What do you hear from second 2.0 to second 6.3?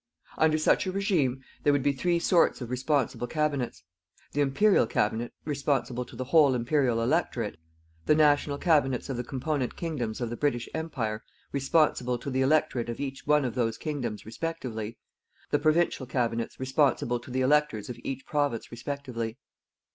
sorts of responsible Cabinets: The Imperial Cabinet responsible to the